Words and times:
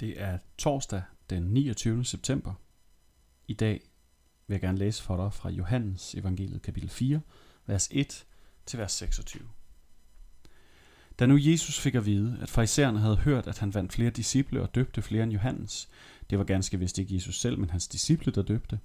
Det 0.00 0.20
er 0.20 0.38
torsdag 0.58 1.02
den 1.30 1.42
29. 1.42 2.04
september. 2.04 2.54
I 3.48 3.54
dag 3.54 3.80
vil 4.46 4.54
jeg 4.54 4.60
gerne 4.60 4.78
læse 4.78 5.02
for 5.02 5.16
dig 5.16 5.32
fra 5.32 5.50
Johannes 5.50 6.14
evangeliet 6.14 6.62
kapitel 6.62 6.88
4, 6.88 7.20
vers 7.66 7.88
1 7.92 8.26
til 8.66 8.78
vers 8.78 8.92
26. 8.92 9.48
Da 11.18 11.26
nu 11.26 11.36
Jesus 11.40 11.80
fik 11.80 11.94
at 11.94 12.06
vide, 12.06 12.38
at 12.42 12.48
farisæerne 12.48 12.98
havde 12.98 13.16
hørt, 13.16 13.46
at 13.46 13.58
han 13.58 13.74
vandt 13.74 13.92
flere 13.92 14.10
disciple 14.10 14.62
og 14.62 14.74
døbte 14.74 15.02
flere 15.02 15.22
end 15.22 15.32
Johannes, 15.32 15.88
det 16.30 16.38
var 16.38 16.44
ganske 16.44 16.78
vist 16.78 16.98
ikke 16.98 17.14
Jesus 17.14 17.40
selv, 17.40 17.58
men 17.58 17.70
hans 17.70 17.88
disciple, 17.88 18.32
der 18.32 18.42
døbte, 18.42 18.80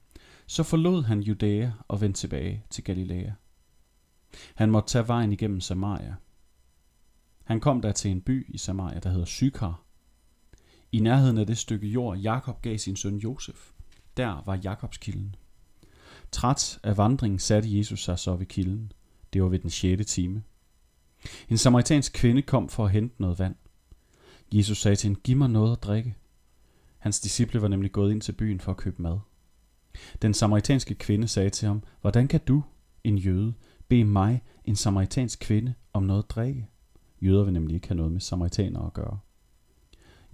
så 0.48 0.64
forlod 0.64 1.04
han 1.04 1.20
Judæa 1.20 1.72
og 1.88 2.02
vendte 2.02 2.20
tilbage 2.20 2.66
til 2.70 2.84
Galilea. 2.84 3.32
Han 4.56 4.72
måtte 4.72 4.90
tage 4.90 5.08
vejen 5.08 5.34
igennem 5.34 5.62
Samaria. 5.62 6.16
Han 7.44 7.60
kom 7.60 7.82
der 7.82 7.92
til 7.92 8.12
en 8.12 8.22
by 8.22 8.54
i 8.54 8.58
Samaria, 8.58 9.00
der 9.00 9.10
hedder 9.10 9.26
Sykar, 9.26 9.84
i 10.92 11.00
nærheden 11.00 11.38
af 11.38 11.48
det 11.48 11.58
stykke 11.58 11.88
jord, 11.88 12.18
Jakob 12.18 12.62
gav 12.62 12.78
sin 12.78 12.96
søn 12.96 13.18
Josef. 13.18 13.72
Der 14.18 14.44
var 14.46 14.60
Jakobs 14.64 14.98
kilden. 14.98 15.36
Træt 16.32 16.80
af 16.84 16.98
vandringen 16.98 17.40
satte 17.40 17.78
Jesus 17.78 18.04
sig 18.04 18.20
så 18.20 18.36
ved 18.36 18.46
kilden. 18.46 18.92
Det 19.34 19.44
var 19.44 19.50
ved 19.50 19.60
den 19.60 19.70
sjette 19.70 20.04
time. 20.04 20.44
En 21.50 21.58
samaritansk 21.58 22.14
kvinde 22.14 22.42
kom 22.42 22.70
for 22.70 22.86
at 22.86 22.92
hente 22.92 23.16
noget 23.22 23.40
vand. 23.40 23.56
Jesus 24.54 24.82
sagde 24.82 24.96
til 24.96 25.08
hende, 25.08 25.22
giv 25.22 25.38
mig 25.38 25.50
noget 25.50 25.72
at 25.72 25.84
drikke. 25.84 26.16
Hans 26.98 27.20
disciple 27.20 27.62
var 27.62 27.68
nemlig 27.68 27.92
gået 27.92 28.12
ind 28.12 28.22
til 28.22 28.32
byen 28.32 28.60
for 28.60 28.72
at 28.72 28.78
købe 28.78 29.02
mad. 29.02 29.20
Den 30.22 30.34
samaritanske 30.34 30.96
kvinde 30.96 31.28
sagde 31.28 31.50
til 31.50 31.68
ham, 31.68 31.84
hvordan 32.02 32.28
kan 32.28 32.40
du, 32.48 32.64
en 33.04 33.18
jøde, 33.18 33.54
bede 33.88 34.06
mig, 34.06 34.42
en 34.66 34.76
samaritansk 34.76 35.40
kvinde, 35.40 35.74
om 35.94 36.04
noget 36.04 36.24
at 36.24 36.30
drikke? 36.30 36.68
Jøder 37.22 37.44
vil 37.44 37.54
nemlig 37.54 37.76
ikke 37.76 37.88
have 37.88 37.98
noget 37.98 38.12
med 38.12 38.22
samaritanere 38.22 38.86
at 38.86 38.94
gøre. 38.94 39.20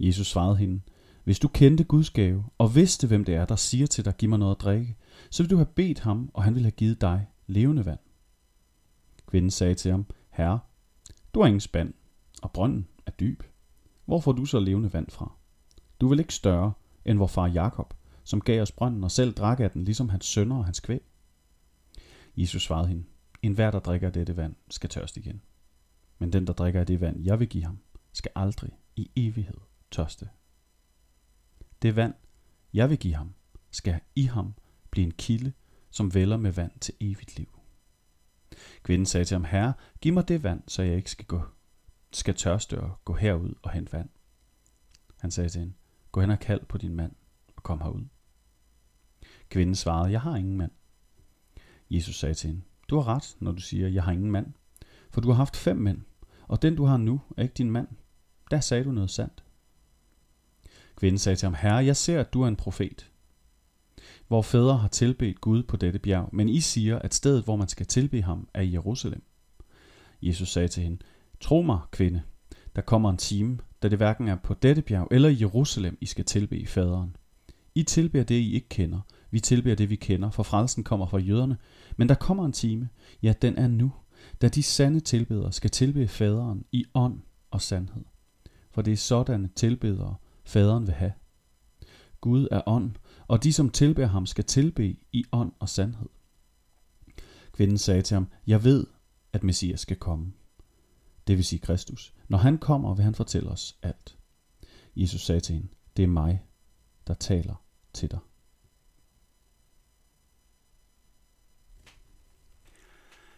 Jesus 0.00 0.26
svarede 0.26 0.56
hende, 0.56 0.80
hvis 1.24 1.38
du 1.38 1.48
kendte 1.48 1.84
Guds 1.84 2.10
gave, 2.10 2.44
og 2.58 2.74
vidste, 2.74 3.06
hvem 3.06 3.24
det 3.24 3.34
er, 3.34 3.44
der 3.44 3.56
siger 3.56 3.86
til 3.86 4.04
dig, 4.04 4.14
giv 4.16 4.28
mig 4.28 4.38
noget 4.38 4.54
at 4.54 4.60
drikke, 4.60 4.96
så 5.30 5.42
ville 5.42 5.50
du 5.50 5.56
have 5.56 5.66
bedt 5.74 6.00
ham, 6.00 6.30
og 6.34 6.44
han 6.44 6.54
ville 6.54 6.64
have 6.64 6.70
givet 6.70 7.00
dig 7.00 7.26
levende 7.46 7.84
vand. 7.84 7.98
Kvinden 9.26 9.50
sagde 9.50 9.74
til 9.74 9.90
ham, 9.90 10.06
Herre, 10.30 10.58
du 11.34 11.40
har 11.40 11.46
ingen 11.46 11.60
spand, 11.60 11.94
og 12.42 12.52
brønden 12.52 12.88
er 13.06 13.10
dyb. 13.10 13.42
Hvor 14.04 14.20
får 14.20 14.32
du 14.32 14.44
så 14.44 14.60
levende 14.60 14.92
vand 14.92 15.10
fra? 15.10 15.32
Du 16.00 16.08
vil 16.08 16.18
ikke 16.18 16.34
større 16.34 16.72
end 17.04 17.18
vor 17.18 17.26
far 17.26 17.46
Jakob, 17.46 17.94
som 18.24 18.40
gav 18.40 18.62
os 18.62 18.72
brønden 18.72 19.04
og 19.04 19.10
selv 19.10 19.32
drak 19.32 19.60
af 19.60 19.70
den, 19.70 19.84
ligesom 19.84 20.08
hans 20.08 20.26
sønner 20.26 20.56
og 20.56 20.64
hans 20.64 20.80
kvæg. 20.80 21.02
Jesus 22.36 22.62
svarede 22.62 22.88
hende, 22.88 23.04
en 23.42 23.52
hver, 23.52 23.70
der 23.70 23.78
drikker 23.78 24.10
dette 24.10 24.36
vand, 24.36 24.54
skal 24.70 24.90
tørste 24.90 25.20
igen. 25.20 25.42
Men 26.18 26.32
den, 26.32 26.46
der 26.46 26.52
drikker 26.52 26.80
af 26.80 26.86
det 26.86 27.00
vand, 27.00 27.24
jeg 27.24 27.40
vil 27.40 27.48
give 27.48 27.64
ham, 27.64 27.78
skal 28.12 28.32
aldrig 28.34 28.70
i 28.96 29.10
evighed 29.16 29.67
tørste. 29.90 30.28
Det 31.82 31.96
vand, 31.96 32.14
jeg 32.72 32.90
vil 32.90 32.98
give 32.98 33.14
ham, 33.14 33.34
skal 33.70 34.00
i 34.16 34.22
ham 34.22 34.54
blive 34.90 35.06
en 35.06 35.12
kilde, 35.12 35.52
som 35.90 36.14
vælger 36.14 36.36
med 36.36 36.52
vand 36.52 36.72
til 36.80 36.94
evigt 37.00 37.36
liv. 37.36 37.58
Kvinden 38.82 39.06
sagde 39.06 39.24
til 39.24 39.34
ham, 39.34 39.44
Herre, 39.44 39.74
giv 40.00 40.12
mig 40.12 40.28
det 40.28 40.42
vand, 40.42 40.62
så 40.66 40.82
jeg 40.82 40.96
ikke 40.96 41.10
skal, 41.10 41.26
gå, 41.26 41.42
skal 42.12 42.34
tørste 42.34 42.80
og 42.80 43.04
gå 43.04 43.14
herud 43.14 43.54
og 43.62 43.70
hente 43.70 43.92
vand. 43.92 44.08
Han 45.20 45.30
sagde 45.30 45.48
til 45.48 45.60
hende, 45.60 45.74
gå 46.12 46.20
hen 46.20 46.30
og 46.30 46.38
kald 46.38 46.66
på 46.66 46.78
din 46.78 46.94
mand 46.94 47.12
og 47.56 47.62
kom 47.62 47.80
herud. 47.80 48.04
Kvinden 49.48 49.74
svarede, 49.74 50.12
jeg 50.12 50.20
har 50.20 50.36
ingen 50.36 50.56
mand. 50.56 50.70
Jesus 51.90 52.18
sagde 52.18 52.34
til 52.34 52.48
hende, 52.50 52.62
du 52.88 52.96
har 52.96 53.14
ret, 53.14 53.36
når 53.40 53.52
du 53.52 53.60
siger, 53.60 53.88
jeg 53.88 54.02
har 54.02 54.12
ingen 54.12 54.30
mand. 54.30 54.54
For 55.10 55.20
du 55.20 55.28
har 55.28 55.34
haft 55.34 55.56
fem 55.56 55.76
mænd, 55.76 56.02
og 56.48 56.62
den 56.62 56.76
du 56.76 56.84
har 56.84 56.96
nu 56.96 57.20
er 57.36 57.42
ikke 57.42 57.54
din 57.54 57.70
mand. 57.70 57.88
Der 58.50 58.60
sagde 58.60 58.84
du 58.84 58.92
noget 58.92 59.10
sandt. 59.10 59.44
Kvinden 60.98 61.18
sagde 61.18 61.36
til 61.36 61.46
ham, 61.46 61.54
Herre, 61.54 61.76
jeg 61.76 61.96
ser, 61.96 62.20
at 62.20 62.32
du 62.34 62.42
er 62.42 62.48
en 62.48 62.56
profet. 62.56 63.10
Hvor 64.28 64.42
fædre 64.42 64.76
har 64.76 64.88
tilbedt 64.88 65.40
Gud 65.40 65.62
på 65.62 65.76
dette 65.76 65.98
bjerg, 65.98 66.28
men 66.32 66.48
I 66.48 66.60
siger, 66.60 66.98
at 66.98 67.14
stedet, 67.14 67.44
hvor 67.44 67.56
man 67.56 67.68
skal 67.68 67.86
tilbe 67.86 68.22
ham, 68.22 68.48
er 68.54 68.62
i 68.62 68.72
Jerusalem. 68.72 69.22
Jesus 70.22 70.48
sagde 70.48 70.68
til 70.68 70.82
hende, 70.82 70.98
Tro 71.40 71.62
mig, 71.62 71.80
kvinde, 71.90 72.22
der 72.76 72.82
kommer 72.82 73.10
en 73.10 73.16
time, 73.16 73.58
da 73.82 73.88
det 73.88 73.98
hverken 73.98 74.28
er 74.28 74.36
på 74.36 74.54
dette 74.54 74.82
bjerg 74.82 75.08
eller 75.10 75.28
i 75.28 75.40
Jerusalem, 75.40 75.98
I 76.00 76.06
skal 76.06 76.24
tilbe 76.24 76.66
faderen. 76.66 77.16
I 77.74 77.82
tilbeder 77.82 78.24
det, 78.24 78.34
I 78.34 78.54
ikke 78.54 78.68
kender. 78.68 79.00
Vi 79.30 79.40
tilbeder 79.40 79.76
det, 79.76 79.90
vi 79.90 79.96
kender, 79.96 80.30
for 80.30 80.42
frelsen 80.42 80.84
kommer 80.84 81.06
fra 81.06 81.18
jøderne. 81.18 81.56
Men 81.96 82.08
der 82.08 82.14
kommer 82.14 82.44
en 82.44 82.52
time, 82.52 82.88
ja, 83.22 83.34
den 83.42 83.58
er 83.58 83.68
nu, 83.68 83.92
da 84.42 84.48
de 84.48 84.62
sande 84.62 85.00
tilbedere 85.00 85.52
skal 85.52 85.70
tilbe 85.70 86.08
faderen 86.08 86.64
i 86.72 86.84
ånd 86.94 87.20
og 87.50 87.60
sandhed. 87.60 88.04
For 88.70 88.82
det 88.82 88.92
er 88.92 88.96
sådanne 88.96 89.48
tilbedere, 89.56 90.14
faderen 90.48 90.86
vil 90.86 90.94
have. 90.94 91.12
Gud 92.20 92.48
er 92.50 92.62
ånd, 92.66 92.94
og 93.28 93.44
de 93.44 93.52
som 93.52 93.70
tilbærer 93.70 94.08
ham 94.08 94.26
skal 94.26 94.44
tilbe 94.44 94.96
i 95.12 95.24
ånd 95.32 95.52
og 95.58 95.68
sandhed. 95.68 96.08
Kvinden 97.52 97.78
sagde 97.78 98.02
til 98.02 98.14
ham, 98.14 98.28
jeg 98.46 98.64
ved, 98.64 98.86
at 99.32 99.42
Messias 99.42 99.80
skal 99.80 99.96
komme. 99.96 100.32
Det 101.26 101.36
vil 101.36 101.44
sige 101.44 101.58
Kristus. 101.58 102.14
Når 102.28 102.38
han 102.38 102.58
kommer, 102.58 102.94
vil 102.94 103.04
han 103.04 103.14
fortælle 103.14 103.48
os 103.48 103.78
alt. 103.82 104.18
Jesus 104.96 105.20
sagde 105.20 105.40
til 105.40 105.54
hende, 105.54 105.68
det 105.96 106.02
er 106.02 106.08
mig, 106.08 106.44
der 107.06 107.14
taler 107.14 107.64
til 107.92 108.10
dig. 108.10 108.18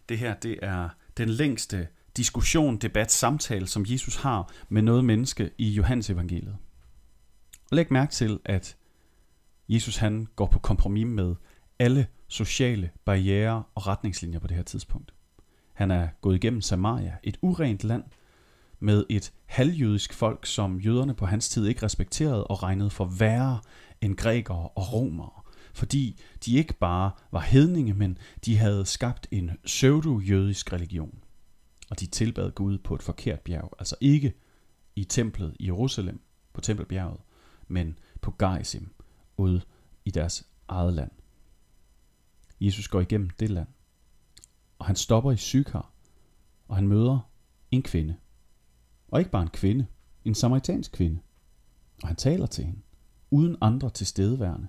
Det 0.09 0.19
her, 0.19 0.35
det 0.35 0.59
er 0.63 0.89
den 1.17 1.29
længste 1.29 1.89
diskussion, 2.17 2.77
debat, 2.77 3.13
samtale, 3.13 3.67
som 3.67 3.85
Jesus 3.89 4.17
har 4.17 4.53
med 4.69 4.83
noget 4.83 5.05
menneske 5.05 5.51
i 5.59 5.71
Johannes 5.71 6.11
evangeliet. 6.11 6.57
Og 7.71 7.77
læg 7.77 7.93
mærke 7.93 8.13
til, 8.13 8.41
at 8.45 8.77
Jesus 9.69 9.97
han 9.97 10.27
går 10.37 10.47
på 10.47 10.59
kompromis 10.59 11.07
med 11.07 11.35
alle 11.79 12.07
sociale 12.29 12.91
barriere 13.05 13.63
og 13.75 13.87
retningslinjer 13.87 14.39
på 14.39 14.47
det 14.47 14.57
her 14.57 14.63
tidspunkt. 14.63 15.15
Han 15.73 15.91
er 15.91 16.09
gået 16.21 16.37
igennem 16.37 16.61
Samaria, 16.61 17.17
et 17.23 17.39
urent 17.43 17.85
land, 17.85 18.05
med 18.83 19.05
et 19.11 19.33
halvjødisk 19.47 20.15
folk, 20.15 20.47
som 20.47 20.81
jøderne 20.81 21.15
på 21.15 21.27
hans 21.27 21.49
tid 21.49 21.67
ikke 21.67 21.83
respekterede 21.83 22.47
og 22.47 22.63
regnede 22.63 22.91
for 22.91 23.05
værre 23.05 23.61
end 24.01 24.17
grækere 24.17 24.69
og 24.69 24.93
romere. 24.93 25.43
Fordi 25.75 26.21
de 26.45 26.57
ikke 26.57 26.75
bare 26.75 27.11
var 27.33 27.41
hedninge, 27.41 27.95
men 27.95 28.19
de 28.45 28.57
havde 28.57 28.87
skabt 28.87 29.27
en 29.31 29.51
pseudo-jødisk 29.65 30.73
religion. 30.73 31.19
Og 31.91 32.01
de 32.01 32.07
tilbad 32.07 32.51
Gud 32.51 32.79
på 32.79 32.95
et 32.95 33.03
forkert 33.03 33.41
bjerg, 33.41 33.75
altså 33.79 33.97
ikke 34.01 34.33
i 34.97 35.05
templet 35.05 35.57
i 35.59 35.67
Jerusalem, 35.67 36.21
på 36.53 36.61
tempelbjerget, 36.61 37.21
men 37.71 37.99
på 38.21 38.35
Gerizim, 38.39 38.95
ude 39.37 39.63
i 40.05 40.11
deres 40.11 40.49
eget 40.69 40.93
land. 40.93 41.11
Jesus 42.61 42.89
går 42.89 43.01
igennem 43.01 43.31
det 43.31 43.51
land, 43.51 43.69
og 44.79 44.87
han 44.87 44.97
stopper 44.97 45.33
i 45.33 45.37
Sykar, 45.37 45.93
og 46.69 46.77
han 46.77 46.89
møder 46.89 47.31
en 47.71 47.83
kvinde. 47.83 48.17
Og 49.09 49.19
ikke 49.19 49.31
bare 49.31 49.43
en 49.43 49.49
kvinde, 49.49 49.87
en 50.25 50.35
samaritansk 50.35 50.93
kvinde. 50.93 51.21
Og 52.03 52.09
han 52.09 52.17
taler 52.17 52.47
til 52.47 52.65
hende, 52.65 52.81
uden 53.31 53.57
andre 53.61 53.91
tilstedeværende. 53.91 54.69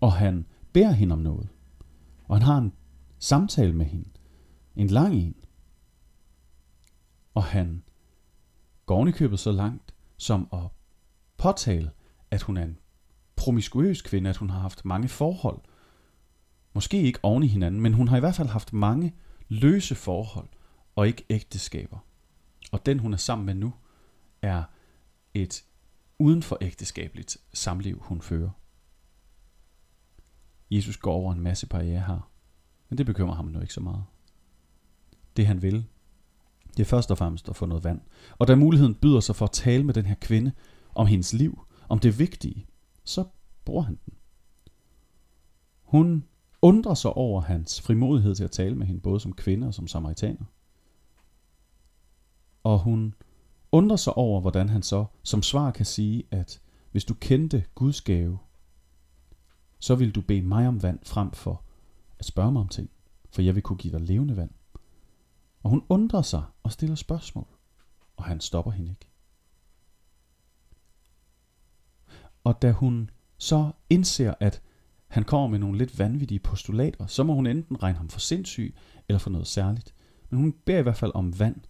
Og 0.00 0.12
han 0.12 0.46
beder 0.72 0.90
hende 0.90 1.12
om 1.12 1.18
noget. 1.18 1.48
Og 2.24 2.36
han 2.36 2.42
har 2.42 2.58
en 2.58 2.72
samtale 3.18 3.72
med 3.72 3.86
hende. 3.86 4.08
En 4.76 4.86
lang 4.86 5.14
en. 5.14 5.36
Og 7.34 7.44
han 7.44 7.82
går 8.86 9.06
i 9.06 9.10
købet 9.10 9.38
så 9.38 9.52
langt, 9.52 9.94
som 10.16 10.48
at 10.52 10.68
påtale, 11.44 11.90
at 12.30 12.42
hun 12.42 12.56
er 12.56 12.62
en 12.62 12.78
promiskuøs 13.36 14.02
kvinde, 14.02 14.30
at 14.30 14.36
hun 14.36 14.50
har 14.50 14.60
haft 14.60 14.84
mange 14.84 15.08
forhold. 15.08 15.60
Måske 16.72 17.02
ikke 17.02 17.18
oven 17.22 17.42
i 17.42 17.46
hinanden, 17.46 17.80
men 17.80 17.94
hun 17.94 18.08
har 18.08 18.16
i 18.16 18.20
hvert 18.20 18.34
fald 18.34 18.48
haft 18.48 18.72
mange 18.72 19.14
løse 19.48 19.94
forhold, 19.94 20.48
og 20.96 21.06
ikke 21.06 21.24
ægteskaber. 21.30 21.98
Og 22.72 22.86
den, 22.86 22.98
hun 22.98 23.12
er 23.12 23.16
sammen 23.16 23.46
med 23.46 23.54
nu, 23.54 23.72
er 24.42 24.62
et 25.34 25.64
uden 26.18 26.42
for 26.42 26.58
ægteskabeligt 26.60 27.36
samliv, 27.52 27.98
hun 28.02 28.20
fører. 28.20 28.50
Jesus 30.70 30.96
går 30.96 31.12
over 31.12 31.32
en 31.32 31.40
masse 31.40 31.66
barriere 31.66 32.00
her, 32.00 32.30
men 32.88 32.98
det 32.98 33.06
bekymrer 33.06 33.34
ham 33.34 33.44
nu 33.44 33.60
ikke 33.60 33.74
så 33.74 33.80
meget. 33.80 34.04
Det 35.36 35.46
han 35.46 35.62
vil, 35.62 35.84
det 36.76 36.80
er 36.80 36.84
først 36.84 37.10
og 37.10 37.18
fremmest 37.18 37.48
at 37.48 37.56
få 37.56 37.66
noget 37.66 37.84
vand. 37.84 38.00
Og 38.38 38.48
da 38.48 38.54
muligheden 38.54 38.94
byder 38.94 39.20
sig 39.20 39.36
for 39.36 39.44
at 39.44 39.52
tale 39.52 39.84
med 39.84 39.94
den 39.94 40.06
her 40.06 40.14
kvinde, 40.20 40.52
om 40.94 41.06
hendes 41.06 41.32
liv, 41.32 41.66
om 41.88 41.98
det 41.98 42.18
vigtige, 42.18 42.66
så 43.04 43.24
bruger 43.64 43.82
han 43.82 43.98
den. 44.06 44.14
Hun 45.82 46.24
undrer 46.62 46.94
sig 46.94 47.12
over 47.12 47.40
hans 47.40 47.80
frimodighed 47.80 48.34
til 48.34 48.44
at 48.44 48.50
tale 48.50 48.74
med 48.74 48.86
hende, 48.86 49.00
både 49.00 49.20
som 49.20 49.32
kvinde 49.32 49.66
og 49.66 49.74
som 49.74 49.86
samaritaner. 49.86 50.44
Og 52.64 52.78
hun 52.78 53.14
undrer 53.72 53.96
sig 53.96 54.16
over, 54.16 54.40
hvordan 54.40 54.68
han 54.68 54.82
så 54.82 55.04
som 55.22 55.42
svar 55.42 55.70
kan 55.70 55.86
sige, 55.86 56.22
at 56.30 56.60
hvis 56.90 57.04
du 57.04 57.14
kendte 57.14 57.64
Guds 57.74 58.00
gave, 58.00 58.38
så 59.78 59.94
vil 59.94 60.14
du 60.14 60.20
bede 60.20 60.42
mig 60.42 60.68
om 60.68 60.82
vand 60.82 60.98
frem 61.02 61.32
for 61.32 61.62
at 62.18 62.24
spørge 62.24 62.52
mig 62.52 62.60
om 62.60 62.68
ting, 62.68 62.90
for 63.30 63.42
jeg 63.42 63.54
vil 63.54 63.62
kunne 63.62 63.78
give 63.78 63.92
dig 63.92 64.00
levende 64.00 64.36
vand. 64.36 64.50
Og 65.62 65.70
hun 65.70 65.82
undrer 65.88 66.22
sig 66.22 66.42
og 66.62 66.72
stiller 66.72 66.96
spørgsmål, 66.96 67.46
og 68.16 68.24
han 68.24 68.40
stopper 68.40 68.70
hende 68.70 68.90
ikke. 68.90 69.13
Og 72.44 72.62
da 72.62 72.72
hun 72.72 73.10
så 73.38 73.70
indser, 73.90 74.34
at 74.40 74.62
han 75.08 75.24
kommer 75.24 75.48
med 75.48 75.58
nogle 75.58 75.78
lidt 75.78 75.98
vanvittige 75.98 76.38
postulater, 76.38 77.06
så 77.06 77.22
må 77.22 77.34
hun 77.34 77.46
enten 77.46 77.82
regne 77.82 77.98
ham 77.98 78.08
for 78.08 78.20
sindssyg 78.20 78.74
eller 79.08 79.18
for 79.18 79.30
noget 79.30 79.46
særligt. 79.46 79.94
Men 80.30 80.40
hun 80.40 80.52
beder 80.52 80.78
i 80.78 80.82
hvert 80.82 80.96
fald 80.96 81.12
om 81.14 81.38
vand, 81.38 81.60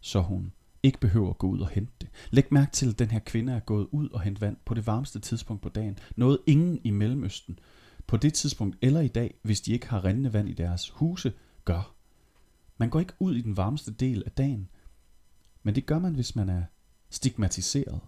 så 0.00 0.20
hun 0.20 0.52
ikke 0.82 1.00
behøver 1.00 1.30
at 1.30 1.38
gå 1.38 1.46
ud 1.46 1.60
og 1.60 1.68
hente 1.68 1.92
det. 2.00 2.08
Læg 2.30 2.44
mærke 2.50 2.72
til, 2.72 2.90
at 2.90 2.98
den 2.98 3.10
her 3.10 3.18
kvinde 3.18 3.52
er 3.52 3.60
gået 3.60 3.88
ud 3.90 4.08
og 4.08 4.20
hente 4.20 4.40
vand 4.40 4.56
på 4.64 4.74
det 4.74 4.86
varmeste 4.86 5.20
tidspunkt 5.20 5.62
på 5.62 5.68
dagen. 5.68 5.98
Noget 6.16 6.38
ingen 6.46 6.80
i 6.84 6.90
Mellemøsten 6.90 7.58
på 8.06 8.16
det 8.16 8.34
tidspunkt 8.34 8.76
eller 8.82 9.00
i 9.00 9.08
dag, 9.08 9.34
hvis 9.42 9.60
de 9.60 9.72
ikke 9.72 9.88
har 9.88 10.04
rindende 10.04 10.32
vand 10.32 10.48
i 10.48 10.52
deres 10.52 10.90
huse, 10.90 11.32
gør. 11.64 11.94
Man 12.78 12.90
går 12.90 13.00
ikke 13.00 13.12
ud 13.18 13.34
i 13.34 13.40
den 13.40 13.56
varmeste 13.56 13.90
del 13.90 14.22
af 14.26 14.32
dagen, 14.32 14.68
men 15.62 15.74
det 15.74 15.86
gør 15.86 15.98
man, 15.98 16.14
hvis 16.14 16.36
man 16.36 16.48
er 16.48 16.62
stigmatiseret, 17.10 18.00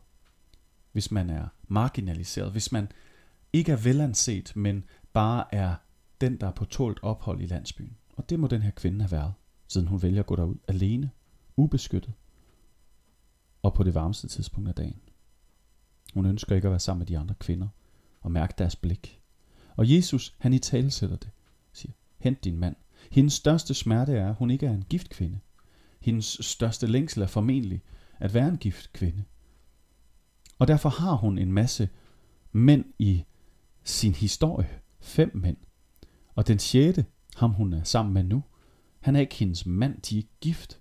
hvis 0.92 1.10
man 1.10 1.30
er 1.30 1.48
marginaliseret, 1.68 2.52
hvis 2.52 2.72
man 2.72 2.88
ikke 3.52 3.72
er 3.72 3.76
velanset, 3.76 4.56
men 4.56 4.84
bare 5.12 5.54
er 5.54 5.74
den, 6.20 6.36
der 6.36 6.46
er 6.46 6.52
på 6.52 6.64
tålt 6.64 6.98
ophold 7.02 7.40
i 7.40 7.46
landsbyen. 7.46 7.96
Og 8.16 8.30
det 8.30 8.40
må 8.40 8.46
den 8.46 8.62
her 8.62 8.70
kvinde 8.70 9.00
have 9.00 9.12
været, 9.12 9.32
siden 9.68 9.86
hun 9.86 10.02
vælger 10.02 10.20
at 10.20 10.26
gå 10.26 10.36
derud 10.36 10.56
alene, 10.68 11.10
ubeskyttet, 11.56 12.12
og 13.62 13.74
på 13.74 13.82
det 13.82 13.94
varmeste 13.94 14.28
tidspunkt 14.28 14.68
af 14.68 14.74
dagen. 14.74 15.00
Hun 16.14 16.26
ønsker 16.26 16.56
ikke 16.56 16.68
at 16.68 16.72
være 16.72 16.80
sammen 16.80 16.98
med 16.98 17.06
de 17.06 17.18
andre 17.18 17.34
kvinder 17.34 17.68
og 18.20 18.32
mærke 18.32 18.54
deres 18.58 18.76
blik. 18.76 19.20
Og 19.76 19.90
Jesus, 19.90 20.34
han 20.38 20.52
i 20.52 20.58
tale 20.58 20.90
sætter 20.90 21.16
det, 21.16 21.30
siger, 21.72 21.92
hent 22.18 22.44
din 22.44 22.58
mand. 22.58 22.76
Hendes 23.10 23.32
største 23.32 23.74
smerte 23.74 24.12
er, 24.12 24.28
at 24.28 24.34
hun 24.34 24.50
ikke 24.50 24.66
er 24.66 24.72
en 24.72 24.84
gift 24.88 25.10
kvinde. 25.10 25.38
Hendes 26.00 26.38
største 26.40 26.86
længsel 26.86 27.22
er 27.22 27.26
formentlig 27.26 27.82
at 28.18 28.34
være 28.34 28.48
en 28.48 28.56
gift 28.56 28.92
kvinde. 28.92 29.24
Og 30.62 30.68
derfor 30.68 30.88
har 30.88 31.14
hun 31.14 31.38
en 31.38 31.52
masse 31.52 31.88
mænd 32.52 32.84
i 32.98 33.24
sin 33.84 34.14
historie. 34.14 34.80
Fem 35.00 35.30
mænd. 35.34 35.56
Og 36.34 36.48
den 36.48 36.58
sjette, 36.58 37.06
ham 37.36 37.52
hun 37.52 37.72
er 37.72 37.82
sammen 37.82 38.14
med 38.14 38.22
nu, 38.22 38.42
han 39.00 39.16
er 39.16 39.20
ikke 39.20 39.34
hendes 39.34 39.66
mand, 39.66 40.02
de 40.02 40.14
er 40.14 40.16
ikke 40.16 40.36
gift. 40.40 40.80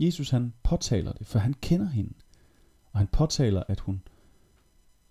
Jesus 0.00 0.30
han 0.30 0.52
påtaler 0.62 1.12
det, 1.12 1.26
for 1.26 1.38
han 1.38 1.54
kender 1.54 1.88
hende. 1.88 2.14
Og 2.92 2.98
han 2.98 3.06
påtaler, 3.06 3.62
at 3.68 3.80
hun, 3.80 4.02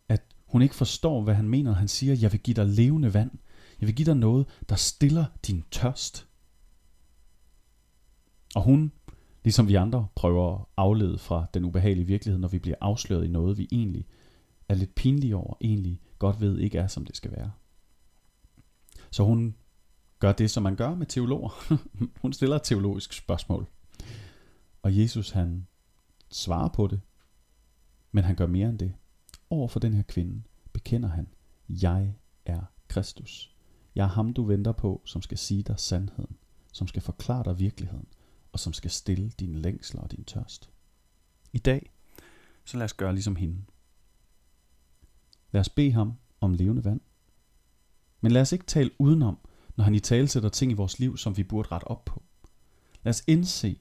at 0.10 0.22
hun 0.46 0.62
ikke 0.62 0.76
forstår, 0.76 1.22
hvad 1.22 1.36
han 1.36 1.50
mener. 1.50 1.74
Han 1.74 1.88
siger, 1.88 2.16
jeg 2.16 2.32
vil 2.32 2.40
give 2.40 2.56
dig 2.56 2.66
levende 2.66 3.14
vand. 3.14 3.32
Jeg 3.80 3.88
vil 3.88 3.96
give 3.96 4.06
dig 4.06 4.18
noget, 4.18 4.48
der 4.70 4.76
stiller 4.76 5.26
din 5.48 5.64
tørst. 5.72 6.28
Og 8.56 8.64
hun, 8.64 8.92
ligesom 9.44 9.68
vi 9.68 9.76
andre, 9.76 10.08
prøver 10.16 10.56
at 10.56 10.66
aflede 10.78 11.18
fra 11.18 11.46
den 11.54 11.66
ubehagelige 11.66 12.08
virkelighed, 12.08 12.40
når 12.40 12.48
vi 12.48 12.60
bliver 12.60 12.78
afsløret 12.82 13.26
i 13.26 13.28
noget, 13.28 13.58
vi 13.58 13.68
egentlig 13.72 14.06
er 14.70 14.76
lidt 14.76 14.96
pinlige 14.96 15.36
over, 15.36 15.54
egentlig 15.62 16.02
godt 16.20 16.42
ved 16.42 16.60
ikke 16.60 16.78
er, 16.78 16.88
som 16.88 17.06
det 17.06 17.18
skal 17.18 17.32
være. 17.32 17.52
Så 19.12 19.24
hun 19.24 19.56
gør 20.20 20.32
det, 20.32 20.52
som 20.52 20.64
man 20.64 20.76
gør 20.76 20.96
med 20.96 21.06
teologer. 21.06 21.78
hun 22.22 22.34
stiller 22.34 22.56
et 22.56 22.64
teologisk 22.64 23.14
spørgsmål. 23.14 23.68
Og 24.82 24.98
Jesus 24.98 25.30
han 25.30 25.68
svarer 26.30 26.70
på 26.70 26.88
det, 26.88 27.02
men 28.12 28.24
han 28.24 28.36
gør 28.36 28.46
mere 28.48 28.70
end 28.70 28.80
det. 28.80 28.94
Over 29.50 29.68
for 29.68 29.80
den 29.80 29.94
her 29.94 30.04
kvinde 30.04 30.44
bekender 30.74 31.10
han, 31.10 31.28
jeg 31.70 32.14
er 32.46 32.62
Kristus. 32.88 33.56
Jeg 33.96 34.04
er 34.04 34.10
ham, 34.10 34.34
du 34.34 34.44
venter 34.44 34.72
på, 34.72 35.02
som 35.06 35.22
skal 35.22 35.38
sige 35.38 35.64
dig 35.64 35.80
sandheden, 35.80 36.38
som 36.74 36.88
skal 36.88 37.02
forklare 37.02 37.44
dig 37.44 37.60
virkeligheden, 37.60 38.08
og 38.54 38.60
som 38.60 38.74
skal 38.74 38.92
stille 38.92 39.30
dine 39.30 39.58
længsler 39.62 40.02
og 40.02 40.12
din 40.12 40.24
tørst. 40.24 40.70
I 41.54 41.58
dag, 41.58 41.92
så 42.66 42.78
lad 42.78 42.86
os 42.86 42.94
gøre 42.94 43.14
ligesom 43.14 43.36
hende. 43.36 43.62
Lad 45.52 45.62
os 45.62 45.70
bede 45.70 45.92
ham 45.92 46.14
om 46.42 46.54
levende 46.54 46.86
vand. 46.86 47.02
Men 48.22 48.32
lad 48.32 48.42
os 48.42 48.52
ikke 48.52 48.66
tale 48.66 48.92
udenom, 49.00 49.38
når 49.76 49.84
han 49.84 49.96
i 49.96 50.00
tale 50.00 50.28
sætter 50.28 50.50
ting 50.50 50.72
i 50.72 50.76
vores 50.76 51.00
liv, 51.00 51.18
som 51.18 51.38
vi 51.38 51.44
burde 51.44 51.70
rette 51.72 51.86
op 51.86 52.06
på. 52.06 52.24
Lad 53.04 53.10
os 53.10 53.24
indse, 53.28 53.80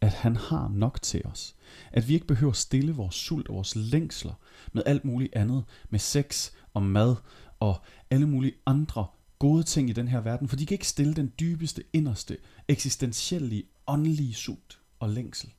at 0.00 0.12
han 0.12 0.36
har 0.36 0.68
nok 0.68 1.02
til 1.02 1.26
os. 1.26 1.56
At 1.92 2.08
vi 2.08 2.14
ikke 2.14 2.26
behøver 2.26 2.52
stille 2.52 2.92
vores 2.92 3.14
sult 3.14 3.48
og 3.48 3.54
vores 3.54 3.76
længsler 3.76 4.34
med 4.72 4.82
alt 4.86 5.04
muligt 5.04 5.34
andet, 5.34 5.64
med 5.90 5.98
sex 5.98 6.52
og 6.74 6.82
mad 6.82 7.16
og 7.60 7.84
alle 8.10 8.26
mulige 8.26 8.54
andre 8.66 9.06
gode 9.38 9.62
ting 9.62 9.90
i 9.90 9.92
den 9.92 10.08
her 10.08 10.20
verden, 10.20 10.48
for 10.48 10.56
de 10.56 10.66
kan 10.66 10.74
ikke 10.74 10.88
stille 10.88 11.14
den 11.14 11.32
dybeste, 11.40 11.84
inderste, 11.92 12.38
eksistentielle, 12.68 13.62
åndelige 13.86 14.34
sult 14.34 14.80
og 14.98 15.08
længsel. 15.08 15.54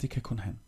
Det 0.00 0.10
kan 0.10 0.22
kun 0.22 0.38
han. 0.38 0.60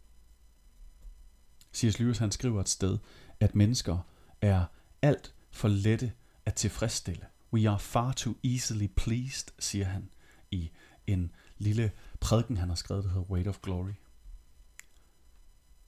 C.S. 1.75 1.99
Lewis 1.99 2.19
han 2.19 2.31
skriver 2.31 2.61
et 2.61 2.69
sted, 2.69 2.99
at 3.41 3.55
mennesker 3.55 3.99
er 4.41 4.65
alt 5.03 5.35
for 5.51 5.69
lette 5.69 6.13
at 6.47 6.55
tilfredsstille. 6.55 7.27
We 7.53 7.69
are 7.69 7.79
far 7.79 8.13
too 8.13 8.35
easily 8.45 8.87
pleased, 8.97 9.49
siger 9.59 9.85
han 9.85 10.11
i 10.51 10.71
en 11.07 11.33
lille 11.59 11.93
prædiken, 12.21 12.57
han 12.57 12.69
har 12.69 12.77
skrevet, 12.77 13.05
der 13.05 13.11
hedder 13.11 13.31
Weight 13.31 13.49
of 13.49 13.59
Glory. 13.63 13.93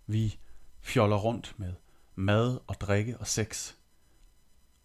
Vi 0.07 0.39
fjoller 0.81 1.17
rundt 1.17 1.55
med 1.59 1.75
mad 2.15 2.59
og 2.67 2.75
drikke 2.81 3.19
og 3.19 3.27
sex, 3.27 3.73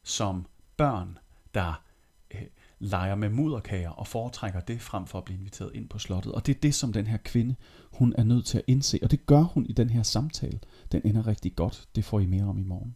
som 0.03 0.47
børn, 0.77 1.17
der 1.53 1.83
øh, 2.31 2.47
leger 2.81 3.15
med 3.15 3.29
mudderkager 3.29 3.89
og 3.89 4.07
foretrækker 4.07 4.59
det 4.59 4.81
frem 4.81 5.05
for 5.05 5.17
at 5.17 5.25
blive 5.25 5.39
inviteret 5.39 5.71
ind 5.73 5.89
på 5.89 5.99
slottet. 5.99 6.31
Og 6.31 6.45
det 6.45 6.55
er 6.55 6.59
det, 6.59 6.75
som 6.75 6.93
den 6.93 7.07
her 7.07 7.17
kvinde, 7.17 7.55
hun 7.91 8.13
er 8.17 8.23
nødt 8.23 8.45
til 8.45 8.57
at 8.57 8.63
indse. 8.67 8.99
Og 9.03 9.11
det 9.11 9.25
gør 9.25 9.41
hun 9.41 9.65
i 9.65 9.73
den 9.73 9.89
her 9.89 10.03
samtale. 10.03 10.59
Den 10.91 11.01
ender 11.05 11.27
rigtig 11.27 11.55
godt. 11.55 11.89
Det 11.95 12.05
får 12.05 12.19
I 12.19 12.25
mere 12.25 12.43
om 12.43 12.57
i 12.57 12.63
morgen. 12.63 12.95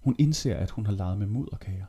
Hun 0.00 0.16
indser, 0.18 0.56
at 0.56 0.70
hun 0.70 0.86
har 0.86 0.92
leget 0.92 1.18
med 1.18 1.26
mudderkager 1.26 1.86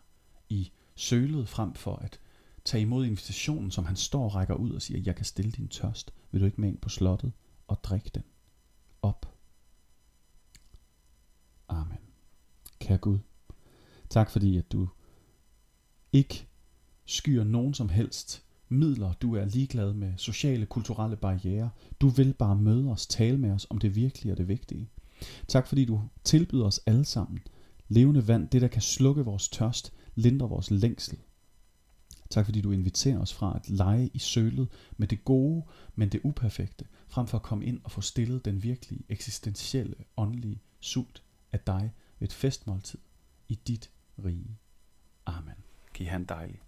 i 0.49 0.71
sølet 0.95 1.49
frem 1.49 1.73
for 1.73 1.95
at 1.95 2.19
tage 2.65 2.81
imod 2.81 3.05
invitationen, 3.05 3.71
som 3.71 3.85
han 3.85 3.95
står 3.95 4.23
og 4.23 4.35
rækker 4.35 4.55
ud 4.55 4.71
og 4.71 4.81
siger, 4.81 5.01
jeg 5.05 5.15
kan 5.15 5.25
stille 5.25 5.51
din 5.51 5.67
tørst. 5.67 6.13
Vil 6.31 6.41
du 6.41 6.45
ikke 6.45 6.61
med 6.61 6.69
ind 6.69 6.77
på 6.77 6.89
slottet 6.89 7.31
og 7.67 7.83
drikke 7.83 8.11
den? 8.15 8.23
Op. 9.01 9.35
Amen. 11.69 11.97
Kære 12.79 12.97
Gud, 12.97 13.19
tak 14.09 14.31
fordi 14.31 14.57
at 14.57 14.71
du 14.71 14.87
ikke 16.13 16.48
skyer 17.09 17.43
nogen 17.43 17.73
som 17.73 17.89
helst 17.89 18.43
midler. 18.69 19.13
Du 19.13 19.35
er 19.35 19.45
ligeglad 19.45 19.93
med 19.93 20.13
sociale, 20.17 20.65
kulturelle 20.65 21.15
barriere. 21.15 21.69
Du 22.01 22.09
vil 22.09 22.33
bare 22.33 22.55
møde 22.55 22.91
os, 22.91 23.07
tale 23.07 23.37
med 23.37 23.51
os 23.51 23.67
om 23.69 23.77
det 23.77 23.95
virkelige 23.95 24.33
og 24.33 24.37
det 24.37 24.47
vigtige. 24.47 24.89
Tak 25.47 25.67
fordi 25.67 25.85
du 25.85 26.01
tilbyder 26.23 26.65
os 26.65 26.79
alle 26.85 27.05
sammen 27.05 27.39
levende 27.87 28.27
vand, 28.27 28.49
det 28.49 28.61
der 28.61 28.67
kan 28.67 28.81
slukke 28.81 29.25
vores 29.25 29.49
tørst, 29.49 29.93
lindre 30.15 30.49
vores 30.49 30.71
længsel. 30.71 31.17
Tak 32.29 32.45
fordi 32.45 32.61
du 32.61 32.71
inviterer 32.71 33.19
os 33.19 33.33
fra 33.33 33.55
at 33.55 33.69
lege 33.69 34.09
i 34.13 34.19
sølet 34.19 34.67
med 34.97 35.07
det 35.07 35.25
gode, 35.25 35.63
men 35.95 36.09
det 36.09 36.21
uperfekte, 36.23 36.85
frem 37.07 37.27
for 37.27 37.37
at 37.37 37.43
komme 37.43 37.65
ind 37.65 37.79
og 37.83 37.91
få 37.91 38.01
stillet 38.01 38.45
den 38.45 38.63
virkelige, 38.63 39.03
eksistentielle, 39.09 39.95
åndelige 40.17 40.61
sult 40.79 41.23
af 41.51 41.59
dig 41.59 41.91
ved 42.19 42.27
et 42.27 42.33
festmåltid 42.33 42.99
i 43.47 43.59
dit 43.67 43.89
rige. 44.25 44.57
Amen. 45.25 45.55
Giv 45.93 46.07
han 46.07 46.25
dejlig 46.25 46.59